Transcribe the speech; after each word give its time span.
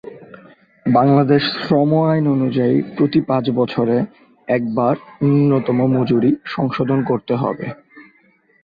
বাংলাদেশ 0.85 1.43
শ্রম 1.57 1.91
আইন 2.03 2.25
অনুযায়ী 2.27 2.75
প্রতি 2.95 3.19
পাঁচ 3.21 3.45
বছরে 3.49 3.97
একবার 4.47 4.95
ন্যূনতম 5.23 5.79
মজুরি 5.95 6.31
সংশোধন 6.45 6.99
করতে 7.03 7.33
হবে। 7.35 7.65